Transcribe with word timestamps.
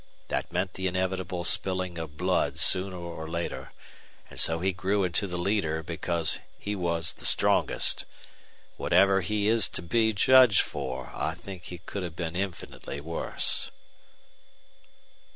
That 0.29 0.51
meant 0.51 0.73
the 0.73 0.87
inevitable 0.87 1.43
spilling 1.43 1.99
of 1.99 2.17
blood 2.17 2.57
sooner 2.57 2.97
or 2.97 3.29
later, 3.29 3.71
and 4.31 4.39
so 4.39 4.57
he 4.59 4.73
grew 4.73 5.03
into 5.03 5.27
the 5.27 5.37
leader 5.37 5.83
because 5.83 6.39
he 6.57 6.75
was 6.75 7.13
the 7.13 7.23
strongest. 7.23 8.05
Whatever 8.77 9.21
he 9.21 9.47
is 9.47 9.69
to 9.69 9.83
be 9.83 10.11
judged 10.11 10.61
for, 10.61 11.11
I 11.13 11.35
think 11.35 11.65
he 11.65 11.77
could 11.77 12.01
have 12.01 12.15
been 12.15 12.35
infinitely 12.35 12.99
worse." 12.99 13.69